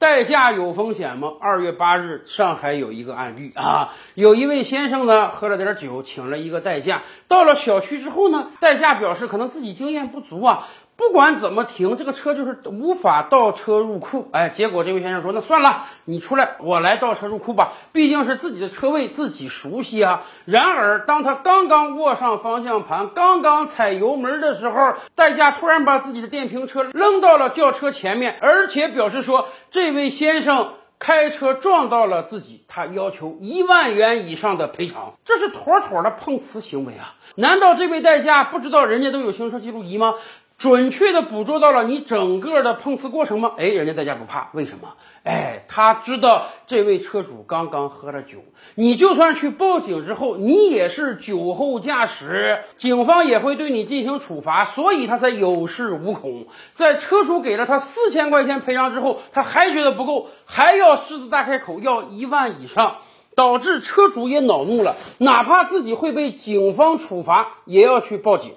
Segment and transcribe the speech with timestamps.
[0.00, 1.34] 代驾有风险吗？
[1.42, 10.66] 二月八日，上海有一个案例啊，有一位先生呢喝了点酒，请了一个代驾，到了小区之后呢，代驾表示可能自己经验不足啊。
[11.00, 14.28] 不管怎么停，这个车就是无法倒车入库。
[14.32, 17.72] 哎，结果这位先生说：“那算了，你出来，我来倒车入库吧。
[17.90, 37.14] 毕竟是自己的车位，自己熟悉啊。”然而，当他刚刚握上方向盘，刚刚踩油门的时候，代驾突然把自己的电瓶车扔到了轿车前面，而且表示说：“这位先生开车撞到了自己，他要求一万元以上的赔偿。”这是妥妥的碰瓷行为啊！
[37.36, 40.12] 难道这位代驾不知道人家都有行车记录仪吗？
[40.60, 43.52] 准确的捕捉到了你整个的碰瓷过程吗？
[43.56, 44.92] 哎，人家代驾不怕，为什么？
[45.24, 48.40] 哎，他知道这位车主刚刚喝了酒，
[48.74, 56.46] 你就算去报警之后，你也是酒后驾驶，警方也会对你进行处罚，所以他才有恃无恐。
[56.74, 62.96] 在车主给了他四千块钱赔偿之后，他还觉得不够，还要狮子大开口要一万以上，
[63.34, 68.52] 导致车主也恼怒了，哪怕自己会被警方处罚，也要去报警。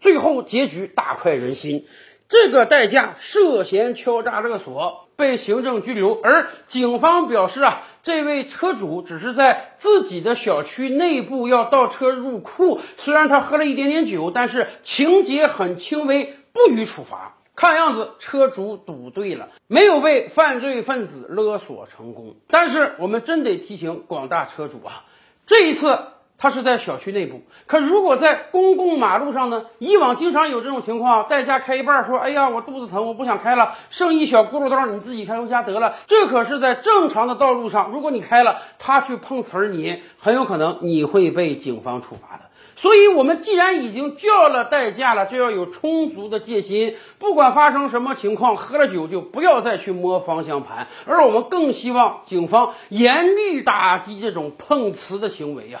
[0.00, 1.86] 最后结局大快人心，
[2.28, 6.20] 这个代驾涉嫌敲诈勒索，被行政拘留。
[6.20, 17.36] 而警方表示啊，这位车主只是在自己的小区内部要倒车入库，虽然他喝了一点点酒，但是情节很轻微，不予处罚。
[17.54, 22.36] 看样子车主赌对了，没有被犯罪分子勒索成功。
[22.48, 25.04] 但是我们真得提醒广大车主啊，
[25.46, 25.98] 这一次。
[26.38, 29.64] 他是在小区内部，可如果在公共马路上呢？
[29.78, 42.42] 以往经常有这种情况，代驾开一半说：“哎呀，我肚子疼，我不想开了，剩一小轱辘道，你自己开回家得了。”这可是在正常的道路上，如果你开了，他去碰瓷儿，你很有可能你会被警方处罚的。
[42.74, 50.86] 所以，我们既然已经叫了代驾了，就要有充足的戒心，不管发生什么情况，喝了酒就不要再去摸方向盘。
[51.06, 55.80] 而我们更希望警方严厉打击这种碰瓷的行为呀。